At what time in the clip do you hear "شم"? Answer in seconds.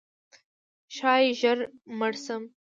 2.23-2.43